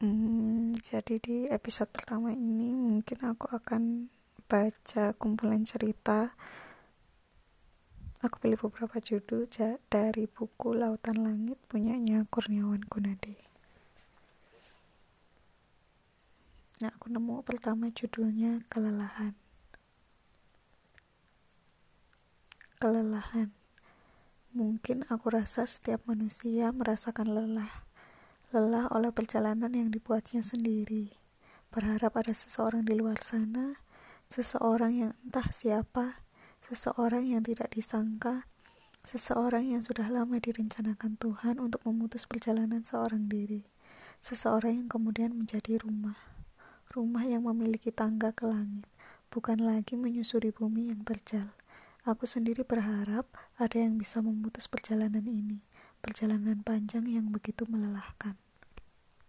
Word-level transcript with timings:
Hmm, 0.00 0.72
jadi 0.80 1.20
di 1.20 1.44
episode 1.52 1.92
pertama 1.92 2.32
ini 2.32 2.72
mungkin 2.72 3.20
aku 3.20 3.52
akan 3.52 4.08
baca 4.48 5.12
kumpulan 5.20 5.60
cerita. 5.68 6.32
Aku 8.24 8.40
pilih 8.40 8.56
beberapa 8.56 8.96
judul 8.96 9.44
dari 9.92 10.24
buku 10.24 10.72
Lautan 10.72 11.20
Langit 11.20 11.60
punyanya 11.68 12.24
Kurniawan 12.32 12.80
Gunadi. 12.88 13.36
Nah, 16.80 16.96
aku 16.96 17.12
nemu 17.12 17.44
pertama 17.44 17.92
judulnya 17.92 18.64
Kelelahan. 18.72 19.36
Kelelahan. 22.80 23.52
Mungkin 24.56 25.04
aku 25.12 25.28
rasa 25.28 25.68
setiap 25.68 26.00
manusia 26.08 26.72
merasakan 26.72 27.36
lelah 27.36 27.89
lelah 28.50 28.90
oleh 28.90 29.14
perjalanan 29.14 29.70
yang 29.70 29.94
dibuatnya 29.94 30.42
sendiri, 30.42 31.14
berharap 31.70 32.18
ada 32.18 32.34
seseorang 32.34 32.82
di 32.82 32.98
luar 32.98 33.22
sana, 33.22 33.78
seseorang 34.26 34.90
yang 34.90 35.12
entah 35.22 35.54
siapa, 35.54 36.26
seseorang 36.58 37.30
yang 37.30 37.46
tidak 37.46 37.70
disangka, 37.70 38.50
seseorang 39.06 39.70
yang 39.70 39.86
sudah 39.86 40.10
lama 40.10 40.34
direncanakan 40.42 41.14
Tuhan 41.22 41.62
untuk 41.62 41.78
memutus 41.86 42.26
perjalanan 42.26 42.82
seorang 42.82 43.30
diri, 43.30 43.70
seseorang 44.18 44.82
yang 44.82 44.88
kemudian 44.90 45.30
menjadi 45.30 45.78
rumah, 45.86 46.18
rumah 46.90 47.22
yang 47.22 47.46
memiliki 47.46 47.94
tangga 47.94 48.34
ke 48.34 48.50
langit, 48.50 48.90
bukan 49.30 49.62
lagi 49.62 49.94
menyusuri 49.94 50.50
bumi 50.50 50.90
yang 50.90 51.06
terjal. 51.06 51.54
Aku 52.02 52.26
sendiri 52.26 52.66
berharap 52.66 53.30
ada 53.62 53.78
yang 53.78 53.94
bisa 53.94 54.18
memutus 54.18 54.66
perjalanan 54.66 55.22
ini 55.30 55.69
perjalanan 56.00 56.64
panjang 56.64 57.06
yang 57.06 57.28
begitu 57.30 57.68
melelahkan. 57.68 58.40